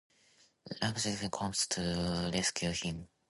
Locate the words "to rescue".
1.67-2.71